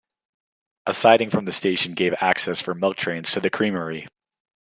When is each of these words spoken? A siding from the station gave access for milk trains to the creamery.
A 0.87 0.95
siding 0.95 1.29
from 1.29 1.45
the 1.45 1.51
station 1.51 1.93
gave 1.93 2.15
access 2.19 2.59
for 2.59 2.73
milk 2.73 2.97
trains 2.97 3.33
to 3.33 3.39
the 3.39 3.51
creamery. 3.51 4.07